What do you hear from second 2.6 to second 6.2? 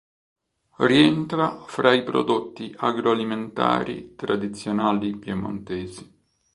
agroalimentari tradizionali piemontesi.